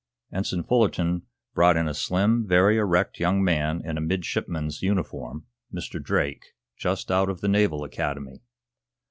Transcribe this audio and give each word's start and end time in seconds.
Ensign 0.33 0.63
Fullerton 0.63 1.27
brought 1.53 1.77
in 1.77 1.87
a 1.87 1.93
slim, 1.93 2.47
very 2.47 2.75
erect 2.79 3.19
young 3.19 3.43
man 3.43 3.83
in 3.85 3.99
a 3.99 4.01
midshipman's 4.01 4.81
uniform 4.81 5.45
Mr. 5.71 6.01
Drake, 6.01 6.53
just 6.75 7.11
out 7.11 7.29
of 7.29 7.41
the 7.41 7.47
Naval 7.47 7.83
Academy. 7.83 8.41